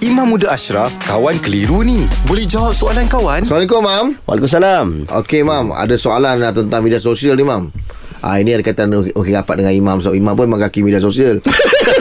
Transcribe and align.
Imam 0.00 0.32
Muda 0.32 0.48
Ashraf, 0.48 0.96
kawan 1.04 1.36
keliru 1.44 1.84
ni. 1.84 2.08
Boleh 2.24 2.48
jawab 2.48 2.72
soalan 2.72 3.04
kawan? 3.04 3.44
Assalamualaikum, 3.44 3.84
Mam. 3.84 4.06
Waalaikumsalam. 4.24 5.12
Okey, 5.12 5.44
Mam. 5.44 5.76
Ada 5.76 6.00
soalan 6.00 6.40
lah 6.40 6.56
tentang 6.56 6.80
media 6.80 6.96
sosial 6.96 7.36
ni, 7.36 7.44
Mam. 7.44 7.68
Ah 8.20 8.40
ini 8.40 8.52
ada 8.52 8.64
kaitan 8.64 8.92
okey 8.92 9.16
okay, 9.16 9.32
rapat 9.32 9.64
dengan 9.64 9.72
Imam 9.72 9.96
so 10.04 10.12
Imam 10.12 10.36
pun 10.36 10.44
memang 10.44 10.60
kaki 10.60 10.84
media 10.84 11.00
sosial. 11.00 11.40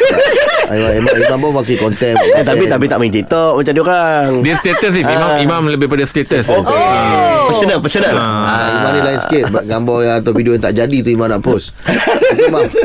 Imam, 0.72 0.92
Imam, 0.96 1.12
Imam 1.12 1.38
pun 1.44 1.52
pakai 1.60 1.76
konten. 1.76 2.16
Eh, 2.16 2.44
tapi 2.44 2.64
tapi 2.68 2.88
tak 2.88 3.00
main 3.00 3.12
TikTok 3.12 3.60
macam 3.60 3.72
dia 3.72 3.84
orang. 3.84 4.28
Dia 4.40 4.54
status 4.56 4.92
ni 4.96 5.00
Imam, 5.04 5.30
imam 5.44 5.62
lebih 5.68 5.88
pada 5.92 6.04
status 6.08 6.48
Okey. 6.48 6.72
Oh. 6.72 7.52
Personal, 7.52 7.78
personal. 7.84 8.16
Ah, 8.16 8.80
Imam 8.80 8.90
ni 8.96 9.00
lain 9.04 9.20
sikit 9.20 9.44
Gambar 9.68 9.98
yang 10.04 10.16
atau 10.24 10.32
video 10.32 10.56
yang 10.56 10.64
tak 10.64 10.72
jadi 10.72 10.96
tu 11.04 11.12
Imam 11.12 11.28
nak 11.28 11.44
post 11.44 11.76
Okey 12.64 12.76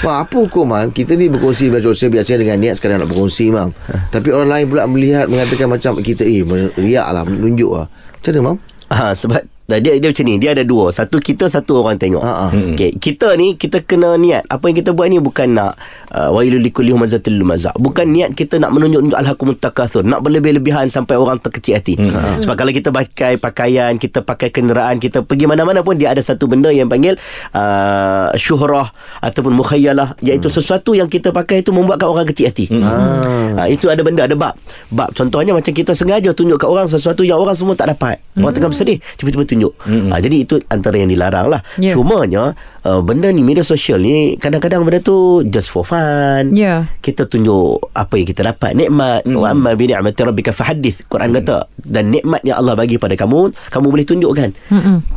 Mam 0.00 0.24
apa 0.24 0.36
hukuman 0.36 0.88
Kita 0.88 1.12
ni 1.12 1.28
berkongsi 1.28 1.68
media 1.68 1.84
sosial 1.92 2.08
Biasanya 2.08 2.38
dengan 2.40 2.56
niat 2.60 2.80
sekarang 2.80 3.04
nak 3.04 3.08
berkongsi 3.12 3.52
Mam 3.52 3.70
Tapi 4.08 4.28
orang 4.32 4.48
lain 4.48 4.66
pula 4.72 4.88
melihat 4.88 5.28
Mengatakan 5.28 5.68
macam 5.68 6.00
kita 6.00 6.24
Eh 6.24 6.40
riak 6.80 7.06
lah 7.12 7.22
Menunjuk 7.28 7.70
lah 7.76 7.86
Macam 7.88 8.30
mana 8.32 8.40
Mam 8.44 8.58
Ha, 8.90 9.14
sebab 9.14 9.46
dia 9.78 9.94
dia 10.00 10.08
macam 10.10 10.24
ni. 10.26 10.34
Dia 10.42 10.56
ada 10.56 10.64
dua. 10.66 10.90
Satu 10.90 11.22
kita 11.22 11.46
satu 11.46 11.84
orang 11.84 12.00
tengok. 12.00 12.24
Ha, 12.24 12.32
ha. 12.32 12.46
okey 12.74 12.98
kita 12.98 13.36
ni 13.38 13.54
kita 13.54 13.84
kena 13.86 14.18
niat. 14.18 14.48
Apa 14.50 14.72
yang 14.72 14.76
kita 14.82 14.90
buat 14.96 15.06
ni 15.06 15.22
bukan 15.22 15.54
nak 15.54 15.78
uh, 16.10 16.32
wailul 16.34 16.58
likulli 16.58 16.90
humazatil 16.90 17.36
lumazah. 17.36 17.76
Bukan 17.76 18.08
niat 18.10 18.34
kita 18.34 18.58
nak 18.58 18.74
menunjuk 18.74 19.14
alhaqum 19.14 19.54
takatsur 19.54 20.02
nak 20.02 20.24
berlebih-lebihan 20.24 20.88
sampai 20.88 21.20
orang 21.20 21.38
terkecil 21.38 21.76
hati. 21.76 21.94
Sebab 22.40 22.56
kalau 22.56 22.72
kita 22.72 22.88
pakai 22.88 23.36
pakaian 23.36 24.00
kita 24.00 24.24
pakai 24.24 24.48
kenderaan 24.48 24.96
kita 24.96 25.20
pergi 25.20 25.44
mana-mana 25.44 25.84
pun 25.84 26.00
dia 26.00 26.16
ada 26.16 26.24
satu 26.24 26.48
benda 26.48 26.72
yang 26.72 26.88
panggil 26.88 27.20
uh, 27.52 28.32
syuhrah 28.40 28.88
ataupun 29.20 29.52
mukhayyalah 29.52 30.16
iaitu 30.24 30.48
sesuatu 30.48 30.96
yang 30.96 31.10
kita 31.10 31.34
pakai 31.34 31.60
itu 31.60 31.74
membuatkan 31.74 32.08
orang 32.08 32.24
kecil 32.32 32.48
hati. 32.48 32.72
Ha, 32.72 33.68
itu 33.68 33.92
ada 33.92 34.00
benda 34.00 34.24
ada 34.24 34.32
bab. 34.32 34.56
Bab 34.88 35.12
contohnya 35.12 35.52
macam 35.52 35.74
kita 35.74 35.92
sengaja 35.92 36.32
tunjuk 36.32 36.56
kat 36.56 36.68
orang 36.70 36.88
sesuatu 36.88 37.20
yang 37.20 37.36
orang 37.36 37.52
semua 37.52 37.76
tak 37.76 37.92
dapat. 37.92 38.22
Orang 38.40 38.56
tengah 38.56 38.72
bersedih 38.72 38.96
tiba-tiba 39.20 39.44
tunjuk 39.44 39.59
ha, 39.68 40.16
jadi 40.16 40.36
itu 40.48 40.56
antara 40.72 40.96
yang 40.96 41.12
dilarang 41.12 41.52
lah. 41.52 41.60
Ya. 41.76 41.92
cumanya 41.92 42.56
uh, 42.88 43.04
benda 43.04 43.28
ni 43.28 43.44
media 43.44 43.60
sosial 43.60 44.00
ni 44.00 44.40
kadang-kadang 44.40 44.80
benda 44.80 45.04
tu 45.04 45.44
just 45.44 45.68
for 45.68 45.84
fun. 45.84 46.56
Ya. 46.56 46.88
kita 47.04 47.28
tunjuk 47.28 47.92
apa 47.92 48.16
yang 48.16 48.28
kita 48.28 48.42
dapat 48.48 48.72
nikmat. 48.72 49.28
Wa 49.28 49.52
amma 49.52 49.76
bi 49.76 49.92
ni'mati 49.92 50.20
rabbika 50.24 50.56
fahaddith 50.56 51.04
Quran 51.12 51.36
kata 51.36 51.68
dan 51.84 52.08
nikmat 52.08 52.40
yang 52.46 52.56
Allah 52.56 52.72
bagi 52.72 52.96
pada 52.96 53.12
kamu 53.18 53.52
kamu 53.68 53.86
boleh 53.92 54.06
tunjukkan. 54.08 54.50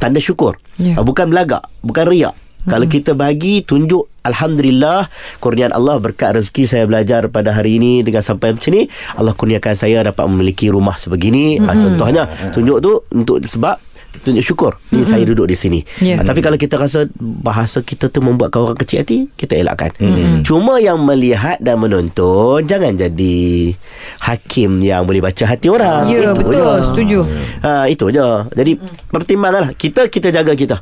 Tanda 0.01 0.19
syukur. 0.19 0.59
Ya. 0.75 0.99
Ah, 0.99 1.05
bukan 1.05 1.31
belagak 1.31 1.63
bukan 1.85 2.05
riak. 2.09 2.35
Kalau 2.63 2.87
kita 2.87 3.11
bagi 3.11 3.59
tunjuk 3.59 4.07
Alhamdulillah 4.23 5.11
kurniaan 5.43 5.75
Allah 5.75 5.99
berkat 5.99 6.39
rezeki 6.39 6.63
saya 6.63 6.87
belajar 6.87 7.27
pada 7.27 7.51
hari 7.51 7.75
ini 7.75 8.07
dengan 8.07 8.23
sampai 8.23 8.55
macam 8.55 8.71
ni 8.71 8.87
Allah 9.19 9.35
kurniakan 9.35 9.75
saya 9.75 9.99
dapat 9.99 10.23
memiliki 10.31 10.71
rumah 10.71 10.95
sebegini. 10.95 11.59
Mm 11.59 11.67
contohnya 11.73 12.23
tunjuk 12.55 12.77
tu 12.79 13.03
untuk 13.11 13.43
sebab 13.43 13.75
tunjuk 14.15 14.45
syukur 14.45 14.71
ni 14.89 15.01
saya 15.01 15.23
duduk 15.23 15.45
di 15.45 15.55
sini 15.55 15.79
Ya. 15.99 16.15
Ah, 16.15 16.23
tapi 16.23 16.39
kalau 16.39 16.55
kita 16.55 16.75
rasa 16.75 17.09
bahasa 17.17 17.79
kita 17.79 18.07
tu 18.07 18.19
membuatkan 18.19 18.61
orang 18.63 18.77
kecil 18.77 19.01
hati 19.01 19.25
kita 19.33 19.55
elakkan 19.55 19.89
cuma 20.41 20.77
yang 20.77 20.99
melihat 20.99 21.57
dan 21.57 21.77
menonton 21.77 22.61
jangan 22.63 22.93
jadi 22.93 23.73
hakim 24.19 24.79
yang 24.79 25.03
boleh 25.03 25.19
baca 25.19 25.43
hati 25.43 25.67
orang 25.67 26.05
Ya, 26.05 26.29
Itu 26.29 26.41
betul. 26.41 26.53
je. 26.53 26.67
Setuju. 26.83 27.19
Ha, 27.61 27.87
itu 27.87 28.05
je. 28.09 28.27
Jadi 28.53 28.71
pertimbangkanlah. 29.07 29.71
Kita 29.73 30.07
kita 30.07 30.29
jaga 30.29 30.53
kita. 30.53 30.77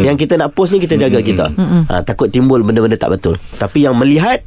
Yang 0.00 0.16
kita 0.18 0.34
nak 0.36 0.50
post 0.50 0.74
ni 0.74 0.78
kita 0.78 0.98
jaga 0.98 1.18
kita. 1.18 1.46
Ha, 1.88 2.02
takut 2.02 2.28
timbul 2.28 2.60
benda-benda 2.60 2.94
tak 2.94 3.14
betul. 3.14 3.38
Tapi 3.54 3.82
yang 3.82 3.94
melihat 3.94 4.42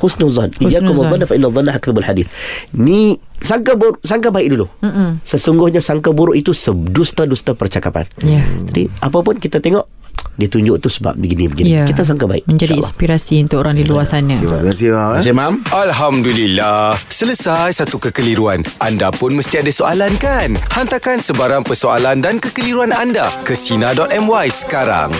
husnuzan. 0.00 0.50
Iyyakum 0.58 0.94
Husnuzan. 0.94 1.10
wadhanna 1.10 1.26
fa 1.26 1.34
inna 1.34 1.48
dhanna 1.50 1.70
hakbul 1.74 2.06
hadis. 2.06 2.26
Ni 2.74 3.18
sangka 3.38 3.76
buruk, 3.78 4.00
sangka 4.02 4.30
baik 4.34 4.48
dulu. 4.54 4.66
Mm-mm. 4.82 5.20
Sesungguhnya 5.22 5.80
sangka 5.84 6.10
buruk 6.10 6.34
itu 6.34 6.56
sedusta-dusta 6.56 7.54
percakapan. 7.54 8.08
Ya. 8.22 8.42
Jadi 8.70 8.90
apa 9.02 9.18
pun 9.20 9.36
kita 9.38 9.60
tengok 9.60 9.86
dia 10.34 10.50
tunjuk 10.50 10.82
tu 10.82 10.90
sebab 10.90 11.14
begini-begini. 11.14 11.68
Ya. 11.70 11.84
Kita 11.86 12.02
sangka 12.02 12.26
baik. 12.26 12.50
Menjadi 12.50 12.74
inspirasi 12.74 13.38
untuk 13.46 13.62
orang 13.62 13.78
di 13.78 13.86
luar 13.86 14.02
sana. 14.02 14.34
Terima 14.34 14.66
kasih 14.66 14.90
Mam 14.90 15.14
eh. 15.22 15.34
Mam 15.34 15.54
Alhamdulillah. 15.70 16.98
Selesai 17.06 17.70
satu 17.78 18.02
kekeliruan. 18.02 18.66
Anda 18.82 19.14
pun 19.14 19.38
mesti 19.38 19.62
ada 19.62 19.70
soalan 19.70 20.10
kan? 20.18 20.58
Hantarkan 20.74 21.22
sebarang 21.22 21.62
persoalan 21.62 22.18
dan 22.18 22.42
kekeliruan 22.42 22.90
anda 22.90 23.30
ke 23.46 23.54
Sina.my 23.54 24.46
sekarang. 24.50 25.14